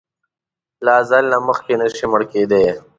له 0.85 0.91
اځل 1.01 1.23
نه 1.33 1.37
مخکې 1.47 1.73
نه 1.81 1.87
شې 1.95 2.05
مړ 2.11 2.21
کیدای! 2.33 2.67